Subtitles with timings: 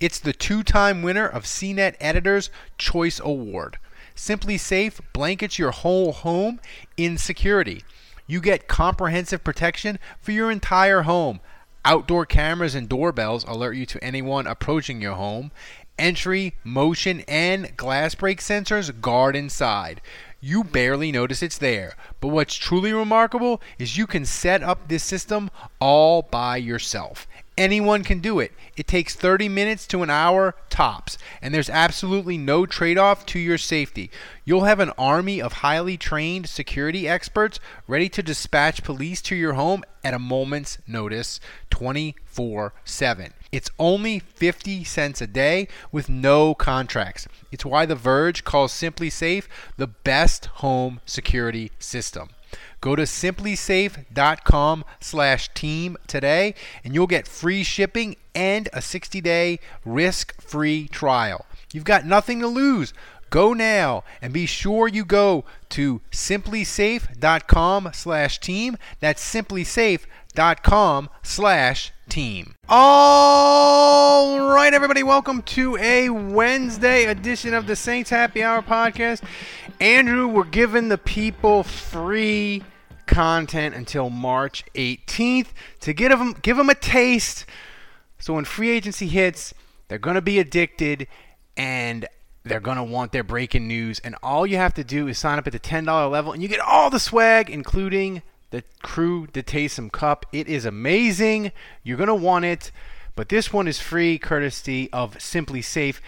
[0.00, 3.78] It's the two time winner of CNET Editor's Choice Award.
[4.14, 6.60] SimpliSafe blankets your whole home
[6.96, 7.82] in security.
[8.26, 11.40] You get comprehensive protection for your entire home.
[11.84, 15.50] Outdoor cameras and doorbells alert you to anyone approaching your home.
[15.98, 20.00] Entry, motion, and glass break sensors guard inside
[20.40, 21.94] you barely notice it's there.
[22.20, 27.26] But what's truly remarkable is you can set up this system all by yourself.
[27.58, 28.52] Anyone can do it.
[28.76, 33.40] It takes 30 minutes to an hour tops, and there's absolutely no trade off to
[33.40, 34.12] your safety.
[34.44, 39.54] You'll have an army of highly trained security experts ready to dispatch police to your
[39.54, 43.34] home at a moment's notice 24 7.
[43.50, 47.26] It's only 50 cents a day with no contracts.
[47.50, 52.28] It's why The Verge calls SimpliSafe the best home security system.
[52.80, 60.88] Go to simplisafe.com slash team today and you'll get free shipping and a 60-day risk-free
[60.88, 61.46] trial.
[61.72, 62.92] You've got nothing to lose.
[63.30, 68.76] Go now and be sure you go to simplisafe.com slash team.
[69.00, 72.54] That's simplisafe.com slash team.
[72.68, 79.22] All right, everybody, welcome to a Wednesday edition of the Saints Happy Hour podcast.
[79.80, 82.62] Andrew, we're giving the people free
[83.06, 85.48] content until March 18th
[85.80, 87.44] to give them give them a taste.
[88.18, 89.54] So when free agency hits,
[89.88, 91.08] they're going to be addicted
[91.56, 92.06] and
[92.44, 95.38] they're going to want their breaking news and all you have to do is sign
[95.38, 99.42] up at the $10 level and you get all the swag including the Crew the
[99.42, 100.26] Taysom Cup.
[100.32, 101.52] It is amazing.
[101.82, 102.70] You're going to want it.
[103.14, 106.00] But this one is free courtesy of SimpliSafe.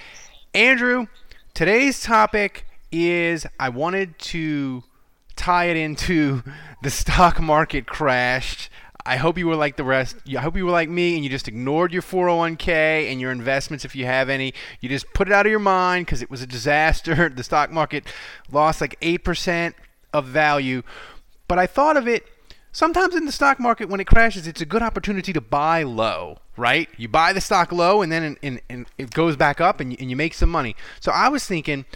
[0.55, 1.07] Andrew,
[1.55, 4.85] today's topic is I wanted to
[5.37, 6.43] tie it into
[6.83, 8.71] the stock market crashed.
[9.07, 10.17] I hope you were like the rest.
[10.29, 13.85] I hope you were like me and you just ignored your 401k and your investments
[13.85, 14.53] if you have any.
[14.81, 17.29] You just put it out of your mind because it was a disaster.
[17.41, 18.07] The stock market
[18.53, 19.75] lost like 8%
[20.13, 20.83] of value.
[21.51, 22.29] But I thought of it
[22.71, 26.39] sometimes in the stock market when it crashes, it's a good opportunity to buy low,
[26.57, 26.89] right?
[26.97, 29.97] You buy the stock low and then in, in it goes back up and you,
[29.99, 30.77] and you make some money.
[31.01, 31.87] So I was thinking,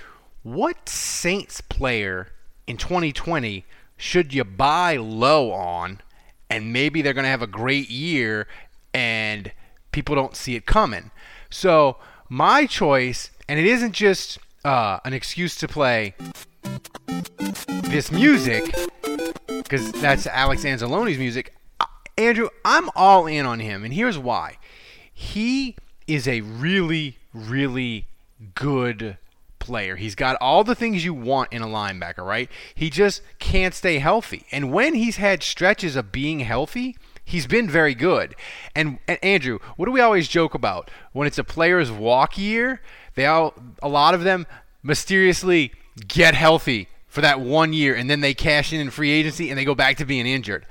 [0.43, 2.33] what Saints player
[2.67, 3.65] in 2020
[3.97, 6.01] should you buy low on
[6.51, 8.49] and maybe they're going to have a great year
[8.93, 9.53] and
[9.93, 11.13] people don't see it coming?
[11.49, 11.99] So
[12.29, 16.17] my choice, and it isn't just uh, an excuse to play
[17.85, 18.75] this music
[19.75, 21.53] because that's Alex Anzalone's music.
[21.81, 21.87] Uh,
[22.17, 24.59] Andrew, I'm all in on him, and here's why.
[25.13, 25.75] He
[26.07, 28.07] is a really, really
[28.55, 29.19] good
[29.59, 29.97] player.
[29.97, 32.49] He's got all the things you want in a linebacker, right?
[32.77, 34.47] He just can't stay healthy.
[34.53, 38.37] And when he's had stretches of being healthy, he's been very good.
[38.77, 42.81] And, and, Andrew, what do we always joke about when it's a player's walk year?
[43.17, 44.47] They all a lot of them
[44.85, 45.73] mysteriously
[46.07, 49.57] get healthy for that one year and then they cash in in free agency and
[49.57, 50.67] they go back to being injured.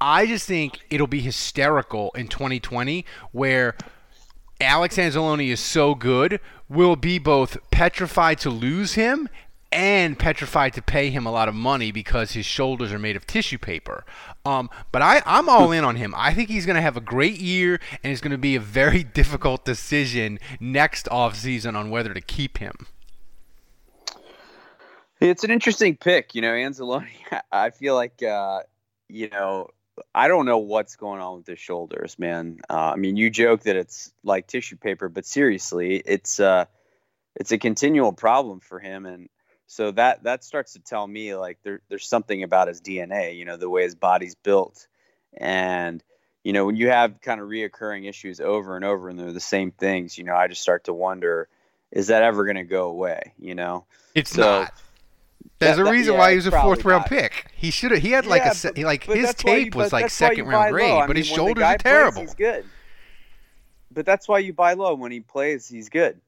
[0.00, 3.74] I just think it'll be hysterical in 2020 where
[4.60, 9.28] Alex Anzalone is so good, we'll be both petrified to lose him
[9.72, 13.26] and petrified to pay him a lot of money because his shoulders are made of
[13.26, 14.04] tissue paper.
[14.44, 16.14] Um, but I, I'm all in on him.
[16.16, 18.60] I think he's going to have a great year, and it's going to be a
[18.60, 22.86] very difficult decision next offseason on whether to keep him.
[25.20, 27.08] It's an interesting pick, you know, Anzalone.
[27.52, 28.60] I feel like, uh,
[29.08, 29.68] you know,
[30.14, 32.60] I don't know what's going on with his shoulders, man.
[32.70, 36.64] Uh, I mean, you joke that it's like tissue paper, but seriously, it's uh,
[37.36, 39.28] it's a continual problem for him, and
[39.66, 43.44] so that that starts to tell me like there, there's something about his DNA, you
[43.44, 44.86] know, the way his body's built,
[45.36, 46.02] and
[46.44, 49.40] you know, when you have kind of reoccurring issues over and over, and they're the
[49.40, 51.48] same things, you know, I just start to wonder
[51.90, 53.34] is that ever going to go away?
[53.38, 53.84] You know,
[54.14, 54.72] it's so, not.
[55.60, 57.08] There's that, a reason yeah, why he was a fourth round not.
[57.08, 57.52] pick.
[57.54, 58.00] He should have.
[58.00, 60.90] He had like yeah, a but, like but his tape was like second round grade,
[61.00, 62.22] but mean, his shoulders are terrible.
[62.22, 62.64] Plays, he's good.
[63.92, 65.68] But that's why you buy low when he plays.
[65.68, 66.20] He's good.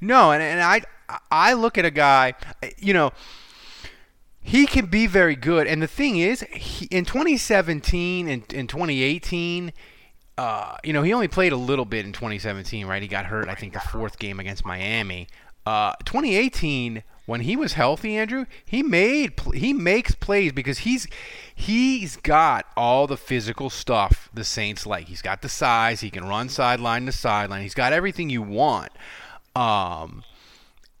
[0.00, 0.82] No, and and I
[1.30, 2.34] I look at a guy,
[2.78, 3.12] you know,
[4.40, 5.66] he can be very good.
[5.66, 9.72] And the thing is, he, in 2017 and in 2018,
[10.36, 13.02] uh, you know, he only played a little bit in 2017, right?
[13.02, 15.28] He got hurt, I think, the fourth game against Miami.
[15.66, 21.06] Uh, 2018, when he was healthy, Andrew, he made he makes plays because he's
[21.54, 25.08] he's got all the physical stuff the Saints like.
[25.08, 27.60] He's got the size, he can run sideline to sideline.
[27.60, 28.92] He's got everything you want.
[29.54, 30.24] Um,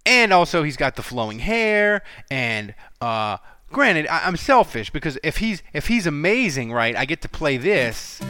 [0.04, 3.38] and also he's got the flowing hair and uh,
[3.72, 7.56] granted I, am selfish because if he's if he's amazing right i get to play
[7.56, 8.20] this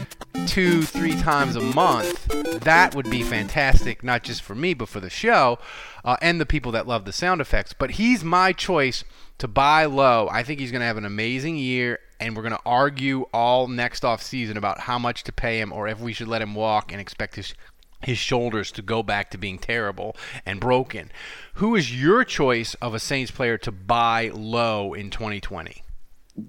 [0.49, 2.27] two three times a month
[2.61, 5.59] that would be fantastic not just for me but for the show
[6.05, 9.05] uh, and the people that love the sound effects but he's my choice
[9.37, 12.55] to buy low i think he's going to have an amazing year and we're going
[12.55, 16.13] to argue all next off season about how much to pay him or if we
[16.13, 17.55] should let him walk and expect his
[18.03, 20.17] his shoulders to go back to being terrible
[20.47, 21.11] and broken.
[21.55, 25.83] Who is your choice of a Saints player to buy low in 2020?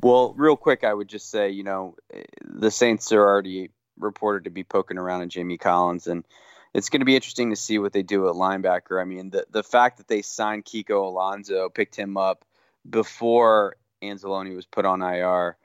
[0.04, 1.96] Well, real quick, I would just say, you know,
[2.44, 6.26] the Saints are already reported to be poking around in Jamie Collins, and
[6.74, 9.02] it's going to be interesting to see what they do at linebacker.
[9.02, 12.46] I mean, the the fact that they signed Kiko Alonso, picked him up
[12.90, 15.58] before Anzalone was put on IR,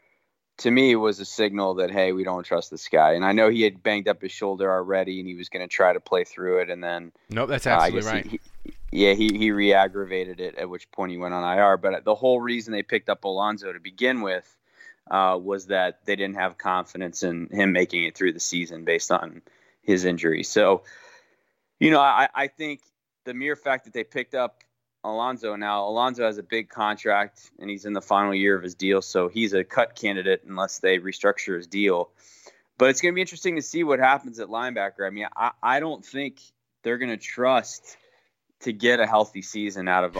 [0.59, 3.13] to me was a signal that hey, we don't trust this guy.
[3.13, 5.73] And I know he had banged up his shoulder already, and he was going to
[5.73, 8.27] try to play through it, and then nope, that's absolutely uh, right.
[8.27, 11.77] He, he, yeah, he he re-aggravated it, at which point he went on IR.
[11.77, 14.57] But the whole reason they picked up Alonso to begin with
[15.11, 19.11] uh, was that they didn't have confidence in him making it through the season based
[19.11, 19.43] on
[19.83, 20.43] his injury.
[20.43, 20.83] So,
[21.79, 22.81] you know, I, I think
[23.25, 24.63] the mere fact that they picked up
[25.05, 25.87] Alonso now.
[25.87, 29.29] Alonso has a big contract and he's in the final year of his deal, so
[29.29, 32.11] he's a cut candidate unless they restructure his deal.
[32.79, 35.07] But it's going to be interesting to see what happens at linebacker.
[35.07, 36.41] I mean, I, I don't think
[36.83, 37.97] they're going to trust
[38.61, 40.19] to get a healthy season out of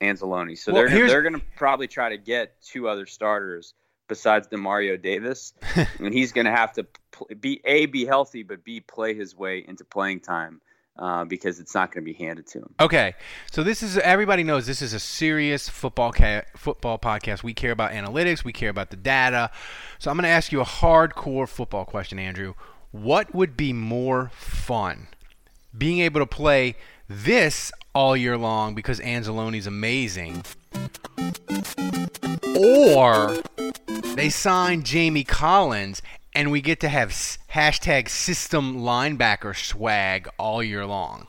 [0.00, 0.56] Anzalone.
[0.56, 3.74] So well, they're they're going to probably try to get two other starters
[4.10, 5.54] besides Demario Davis,
[5.98, 6.86] and he's going to have to
[7.40, 10.60] be a be healthy, but b play his way into playing time
[10.98, 12.74] uh, because it's not going to be handed to him.
[12.80, 13.14] Okay,
[13.50, 17.42] so this is everybody knows this is a serious football ca- football podcast.
[17.42, 19.50] We care about analytics, we care about the data.
[19.98, 22.54] So I'm going to ask you a hardcore football question, Andrew.
[22.90, 25.06] What would be more fun,
[25.76, 26.74] being able to play
[27.08, 30.42] this all year long because Anzalone's amazing,
[32.56, 33.36] or
[34.14, 36.02] they signed Jamie Collins
[36.34, 41.26] and we get to have hashtag system linebacker swag all year long.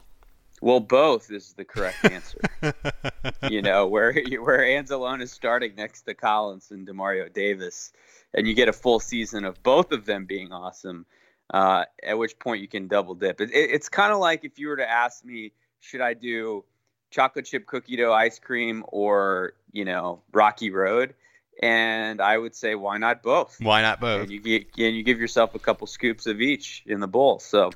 [0.61, 2.39] Well, both is the correct answer.
[3.49, 7.91] you know, where where Anzalone is starting next to Collins and Demario Davis,
[8.33, 11.05] and you get a full season of both of them being awesome.
[11.51, 13.41] Uh, at which point you can double dip.
[13.41, 15.51] It, it, it's kind of like if you were to ask me,
[15.81, 16.63] should I do
[17.09, 21.13] chocolate chip cookie dough ice cream or you know Rocky Road?
[21.61, 23.57] And I would say why not both?
[23.61, 24.23] Why not both?
[24.23, 27.39] And you get and you give yourself a couple scoops of each in the bowl.
[27.39, 27.71] So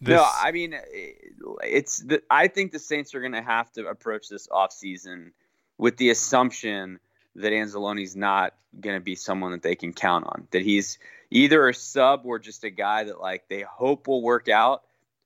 [0.00, 0.16] this...
[0.16, 0.74] no, I mean
[1.62, 5.32] it's the, I think the Saints are going to have to approach this offseason
[5.76, 6.98] with the assumption
[7.36, 10.48] that Anzalone's not going to be someone that they can count on.
[10.50, 10.98] That he's
[11.30, 14.82] either a sub or just a guy that like they hope will work out,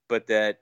[0.09, 0.61] but that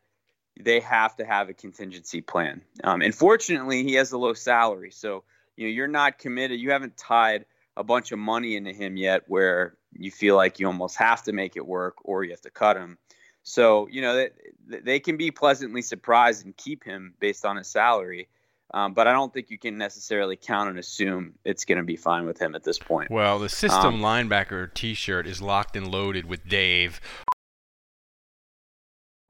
[0.58, 2.62] they have to have a contingency plan.
[2.84, 5.24] Um, and fortunately, he has a low salary, so
[5.60, 7.44] you know you're not committed you haven't tied
[7.76, 11.32] a bunch of money into him yet where you feel like you almost have to
[11.32, 12.96] make it work or you have to cut him
[13.42, 14.14] so you know
[14.66, 18.28] they, they can be pleasantly surprised and keep him based on his salary
[18.72, 21.96] um, but I don't think you can necessarily count and assume it's going to be
[21.96, 23.10] fine with him at this point.
[23.10, 27.00] Well, the system um, linebacker T-shirt is locked and loaded with Dave.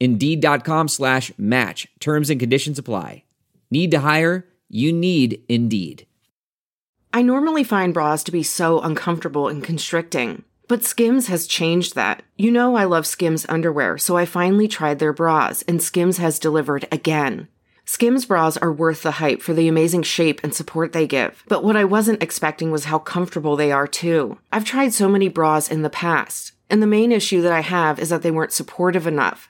[0.00, 1.86] Indeed.com slash match.
[2.00, 3.24] Terms and conditions apply.
[3.70, 4.46] Need to hire?
[4.68, 6.06] You need Indeed.
[7.12, 12.22] I normally find bras to be so uncomfortable and constricting, but Skims has changed that.
[12.38, 16.38] You know I love Skims underwear, so I finally tried their bras, and Skims has
[16.38, 17.48] delivered again.
[17.84, 21.64] Skims bras are worth the hype for the amazing shape and support they give, but
[21.64, 24.38] what I wasn't expecting was how comfortable they are too.
[24.52, 27.98] I've tried so many bras in the past, and the main issue that I have
[27.98, 29.49] is that they weren't supportive enough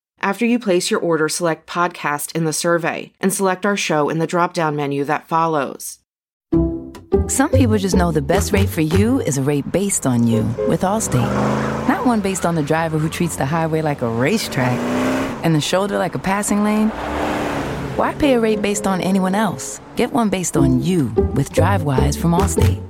[0.23, 4.19] After you place your order, select podcast in the survey and select our show in
[4.19, 5.97] the drop down menu that follows.
[7.27, 10.43] Some people just know the best rate for you is a rate based on you
[10.67, 14.77] with Allstate, not one based on the driver who treats the highway like a racetrack
[15.43, 16.89] and the shoulder like a passing lane.
[17.97, 19.81] Why pay a rate based on anyone else?
[19.95, 22.81] Get one based on you with DriveWise from Allstate.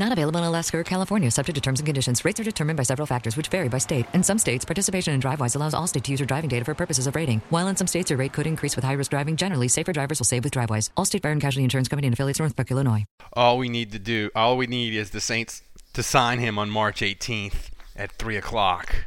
[0.00, 2.24] Not available in Alaska or California, subject to terms and conditions.
[2.24, 4.06] Rates are determined by several factors, which vary by state.
[4.14, 6.74] In some states, participation in DriveWise allows all Allstate to use your driving data for
[6.74, 7.42] purposes of rating.
[7.50, 9.36] While in some states, your rate could increase with high risk driving.
[9.36, 10.88] Generally, safer drivers will save with DriveWise.
[10.96, 13.04] Allstate Fire and Casualty Insurance Company and affiliates, Northbrook, Illinois.
[13.34, 15.60] All we need to do, all we need is the Saints
[15.92, 19.04] to sign him on March 18th at 3 o'clock.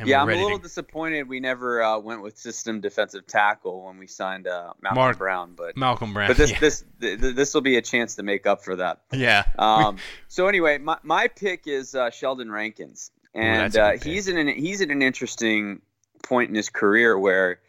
[0.00, 3.84] And yeah, I'm a little to- disappointed we never uh, went with system defensive tackle
[3.84, 6.58] when we signed uh, Malcolm Mark- Brown, but Malcolm Brown, But this yeah.
[6.60, 9.02] this th- th- this will be a chance to make up for that.
[9.12, 9.44] Yeah.
[9.58, 14.38] Um, so anyway, my, my pick is uh, Sheldon Rankins, and a uh, he's in
[14.38, 15.82] an he's at an interesting
[16.22, 17.60] point in his career where,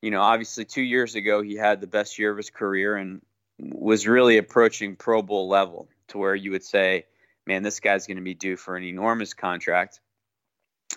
[0.00, 3.22] you know, obviously two years ago he had the best year of his career and
[3.58, 7.06] was really approaching Pro Bowl level to where you would say,
[7.46, 10.00] man, this guy's going to be due for an enormous contract.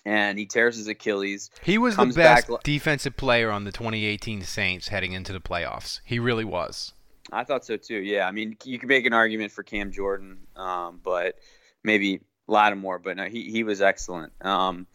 [0.06, 1.52] And he tears his Achilles.
[1.64, 6.00] He was the best back- defensive player on the 2018 Saints heading into the playoffs.
[6.04, 6.94] He really was.
[7.32, 7.98] I thought so too.
[8.00, 11.36] Yeah, I mean, you could make an argument for Cam Jordan, um, but
[11.84, 14.34] maybe Lattimore, but no, he he was excellent.
[14.42, 14.88] Um,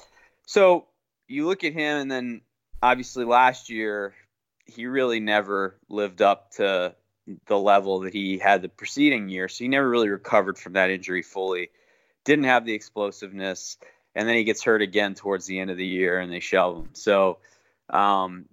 [0.47, 0.87] so
[1.29, 2.41] you look at him, and then
[2.83, 4.15] obviously last year
[4.67, 6.95] he really never lived up to
[7.47, 9.49] the level that he had the preceding year.
[9.49, 11.71] So he never really recovered from that injury fully.
[12.25, 13.79] Didn't have the explosiveness,
[14.17, 16.79] and then he gets hurt again towards the end of the year, and they shelve
[16.79, 16.89] him.
[16.95, 17.39] So
[17.91, 18.47] um,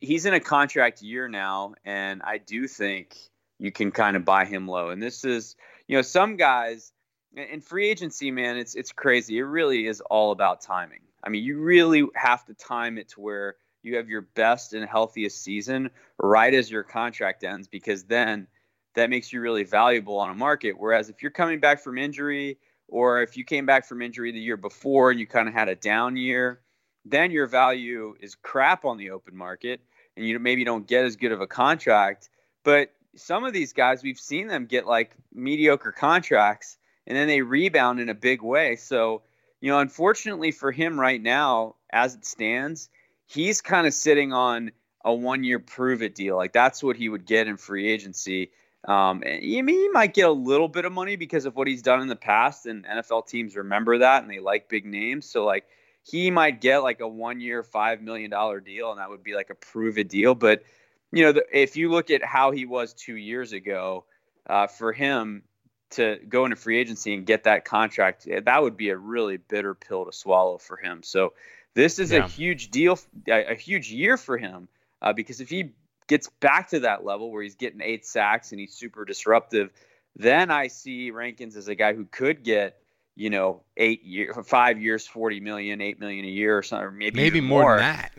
[0.00, 3.16] he's in a contract year now, and I do think
[3.58, 4.88] you can kind of buy him low.
[4.88, 5.54] And this is,
[5.86, 6.92] you know, some guys
[7.36, 9.38] in free agency, man, it's it's crazy.
[9.38, 11.00] It really is all about timing.
[11.22, 14.88] I mean, you really have to time it to where you have your best and
[14.88, 18.46] healthiest season right as your contract ends, because then
[18.94, 20.74] that makes you really valuable on a market.
[20.78, 22.58] Whereas if you're coming back from injury,
[22.92, 25.68] or if you came back from injury the year before and you kind of had
[25.68, 26.60] a down year,
[27.06, 29.80] then your value is crap on the open market
[30.14, 32.28] and you maybe don't get as good of a contract.
[32.64, 37.40] But some of these guys, we've seen them get like mediocre contracts and then they
[37.40, 38.76] rebound in a big way.
[38.76, 39.22] So,
[39.62, 42.90] you know, unfortunately for him right now, as it stands,
[43.26, 44.70] he's kind of sitting on
[45.02, 46.36] a one year prove it deal.
[46.36, 48.50] Like that's what he would get in free agency.
[48.84, 51.68] Um, and you mean he might get a little bit of money because of what
[51.68, 55.26] he's done in the past, and NFL teams remember that and they like big names.
[55.26, 55.66] So like
[56.02, 59.34] he might get like a one year, five million dollar deal, and that would be
[59.34, 60.34] like a prove it deal.
[60.34, 60.64] But
[61.12, 64.04] you know, the, if you look at how he was two years ago,
[64.48, 65.42] uh, for him
[65.90, 69.36] to go into free agency and get that contract, eh, that would be a really
[69.36, 71.02] bitter pill to swallow for him.
[71.02, 71.34] So
[71.74, 72.24] this is yeah.
[72.24, 72.98] a huge deal,
[73.28, 74.68] a, a, huge year for him
[75.00, 75.72] uh, because if he
[76.06, 79.70] gets back to that level where he's getting eight sacks and he's super disruptive,
[80.16, 82.78] then I see Rankins as a guy who could get
[83.14, 86.90] you know, eight year, five years, forty million, eight million a year, or something, or
[86.90, 88.12] maybe maybe more, more, than that.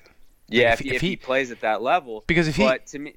[0.48, 3.16] Yeah, if, if, he, if, he, plays at that level, because if he, to me,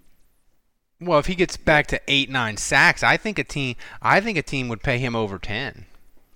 [1.00, 4.38] well, if he gets back to eight, nine sacks, I think a team, I think
[4.38, 5.86] a team would pay him over ten.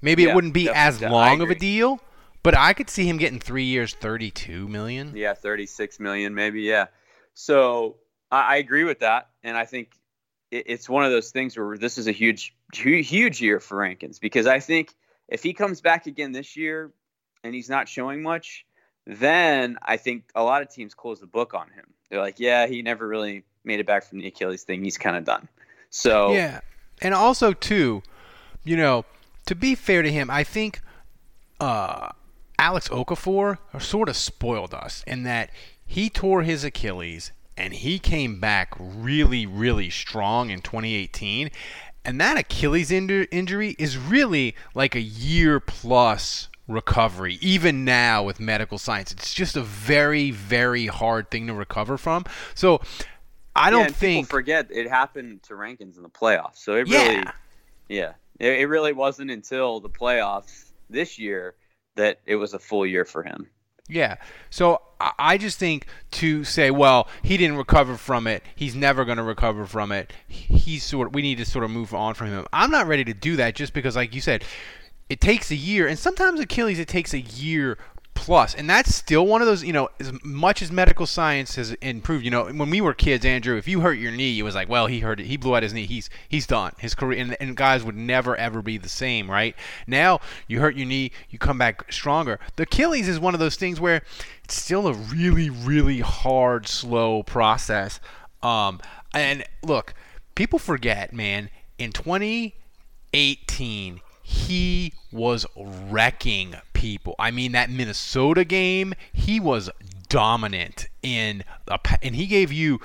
[0.03, 2.01] Maybe yeah, it wouldn't be as long of a deal,
[2.43, 5.17] but I could see him getting three years, thirty-two million.
[5.17, 6.63] Yeah, thirty-six million, maybe.
[6.63, 6.87] Yeah.
[7.33, 7.97] So
[8.31, 9.93] I, I agree with that, and I think
[10.51, 14.19] it, it's one of those things where this is a huge, huge year for Rankins
[14.19, 14.95] because I think
[15.29, 16.93] if he comes back again this year
[17.45, 18.67] and he's not showing much,
[19.07, 21.87] then I think a lot of teams close the book on him.
[22.09, 24.83] They're like, yeah, he never really made it back from the Achilles thing.
[24.83, 25.49] He's kind of done.
[25.91, 26.61] So yeah,
[27.01, 28.03] and also too,
[28.65, 29.05] you know,
[29.47, 30.81] to be fair to him, I think
[31.61, 32.11] uh,
[32.59, 35.51] Alex Okafor sort of spoiled us in that
[35.85, 41.51] he tore his Achilles and he came back really, really strong in 2018.
[42.05, 47.39] And that Achilles injury is really like a year plus recovery.
[47.43, 52.25] Even now with medical science, it's just a very, very hard thing to recover from.
[52.55, 52.81] So
[53.55, 56.57] I don't yeah, think people forget it happened to Rankins in the playoffs.
[56.57, 57.33] So it really, yeah,
[57.89, 61.55] yeah it, it really wasn't until the playoffs this year
[61.97, 63.47] that it was a full year for him.
[63.91, 64.17] Yeah.
[64.51, 64.81] So
[65.19, 68.43] I just think to say, well, he didn't recover from it.
[68.55, 70.13] He's never going to recover from it.
[70.29, 71.09] He's sort.
[71.09, 72.47] Of, we need to sort of move on from him.
[72.53, 74.45] I'm not ready to do that just because, like you said,
[75.09, 77.79] it takes a year, and sometimes Achilles it takes a year
[78.21, 79.65] plus, and that's still one of those.
[79.65, 83.25] You know, as much as medical science has improved, you know, when we were kids,
[83.25, 85.57] Andrew, if you hurt your knee, it was like, well, he hurt it, he blew
[85.57, 86.73] out his knee, he's he's done.
[86.79, 89.57] His career, and, and guys would never ever be the same, right?
[89.87, 92.39] Now you hurt your knee, you come back stronger.
[92.57, 94.03] The Achilles is one of those things where
[94.45, 98.01] it's still a really, really hard, slow process.
[98.43, 98.81] Um,
[99.15, 99.95] and look,
[100.35, 101.49] people forget, man.
[101.79, 107.15] In 2018 he was wrecking people.
[107.19, 109.69] I mean, that Minnesota game, he was
[110.09, 112.81] dominant in a, and he gave you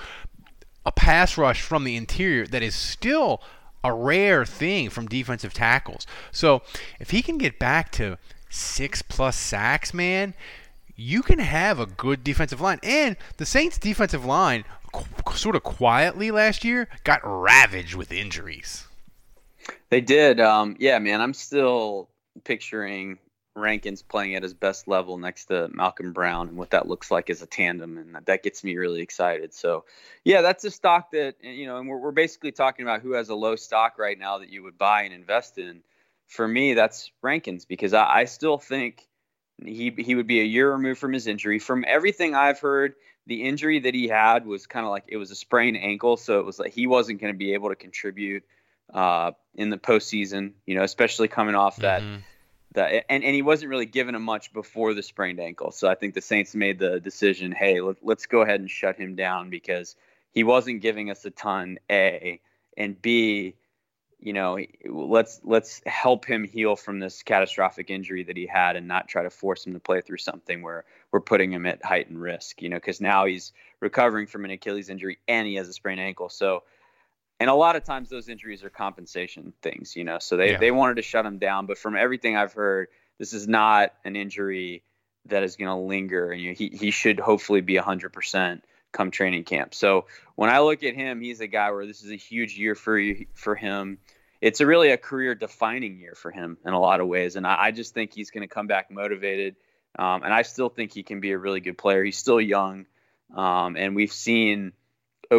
[0.85, 3.41] a pass rush from the interior that is still
[3.85, 6.05] a rare thing from defensive tackles.
[6.33, 6.61] So
[6.99, 8.17] if he can get back to
[8.49, 10.33] six plus sacks, man,
[10.97, 12.79] you can have a good defensive line.
[12.83, 18.87] And the Saints' defensive line, qu- sort of quietly last year, got ravaged with injuries.
[19.89, 20.41] They did.
[20.41, 21.21] Um, yeah, man.
[21.21, 22.09] I'm still
[22.43, 23.19] picturing
[23.55, 27.29] Rankins playing at his best level next to Malcolm Brown and what that looks like
[27.29, 29.53] as a tandem, and that gets me really excited.
[29.53, 29.85] So,
[30.23, 33.29] yeah, that's a stock that you know, and we're, we're basically talking about who has
[33.29, 35.81] a low stock right now that you would buy and invest in.
[36.27, 39.07] For me, that's Rankins because I, I still think
[39.63, 41.59] he he would be a year removed from his injury.
[41.59, 45.31] From everything I've heard, the injury that he had was kind of like it was
[45.31, 48.43] a sprained ankle, so it was like he wasn't going to be able to contribute
[48.93, 50.53] uh, in the postseason.
[50.65, 52.01] You know, especially coming off that.
[52.01, 52.17] Mm-hmm.
[52.75, 55.71] That, and, and he wasn't really given him much before the sprained ankle.
[55.71, 58.97] So I think the Saints made the decision, hey, let, let's go ahead and shut
[58.97, 59.95] him down because
[60.31, 62.39] he wasn't giving us a ton, A,
[62.77, 63.55] and B,
[64.19, 68.87] you know, let's let's help him heal from this catastrophic injury that he had and
[68.87, 72.19] not try to force him to play through something where we're putting him at heightened
[72.19, 75.73] risk, you know, because now he's recovering from an Achilles injury and he has a
[75.73, 76.29] sprained ankle.
[76.29, 76.63] So
[77.39, 80.19] and a lot of times those injuries are compensation things, you know.
[80.19, 80.57] So they, yeah.
[80.57, 82.87] they wanted to shut him down, but from everything I've heard,
[83.19, 84.83] this is not an injury
[85.27, 89.11] that is going to linger, and you know, he he should hopefully be 100% come
[89.11, 89.73] training camp.
[89.73, 92.75] So when I look at him, he's a guy where this is a huge year
[92.75, 93.01] for
[93.33, 93.97] for him.
[94.41, 97.45] It's a really a career defining year for him in a lot of ways, and
[97.45, 99.55] I, I just think he's going to come back motivated.
[99.97, 102.03] Um, and I still think he can be a really good player.
[102.03, 102.85] He's still young,
[103.33, 104.73] um, and we've seen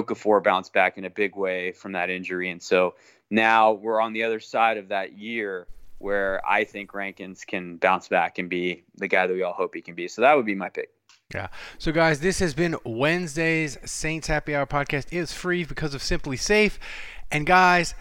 [0.02, 2.50] Okafor bounced back in a big way from that injury.
[2.50, 2.94] And so
[3.30, 5.66] now we're on the other side of that year
[5.98, 9.74] where I think Rankins can bounce back and be the guy that we all hope
[9.74, 10.08] he can be.
[10.08, 10.90] So that would be my pick.
[11.34, 11.48] Yeah.
[11.78, 15.06] So, guys, this has been Wednesday's Saints Happy Hour podcast.
[15.06, 16.78] It is free because of SimpliSafe.
[17.32, 17.94] And, guys,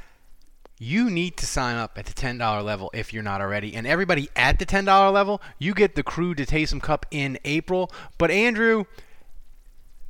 [0.77, 3.75] you need to sign up at the $10 level if you're not already.
[3.75, 7.91] And everybody at the $10 level, you get the Crew to Taysom Cup in April.
[8.19, 8.85] But, Andrew,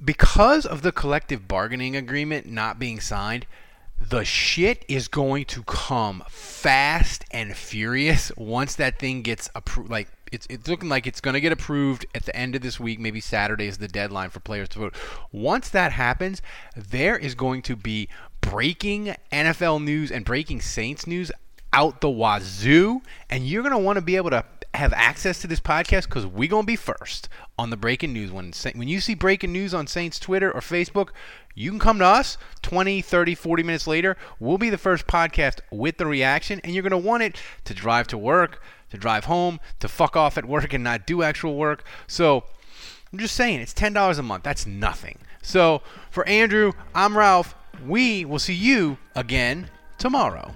[0.03, 3.45] because of the collective bargaining agreement not being signed,
[3.99, 9.89] the shit is going to come fast and furious once that thing gets approved.
[9.89, 12.79] Like it's it's looking like it's going to get approved at the end of this
[12.79, 12.99] week.
[12.99, 14.95] Maybe Saturday is the deadline for players to vote.
[15.31, 16.41] Once that happens,
[16.75, 18.09] there is going to be
[18.41, 21.31] breaking NFL news and breaking Saints news
[21.73, 25.47] out the wazoo, and you're going to want to be able to have access to
[25.47, 28.31] this podcast because we're going to be first on the breaking news.
[28.31, 31.09] When, when you see breaking news on Saints Twitter or Facebook,
[31.53, 34.17] you can come to us 20, 30, 40 minutes later.
[34.39, 37.73] We'll be the first podcast with the reaction, and you're going to want it to
[37.73, 38.61] drive to work,
[38.91, 41.85] to drive home, to fuck off at work and not do actual work.
[42.07, 42.43] So
[43.11, 44.43] I'm just saying, it's $10 a month.
[44.43, 45.19] That's nothing.
[45.41, 47.55] So for Andrew, I'm Ralph.
[47.85, 50.53] We will see you again tomorrow.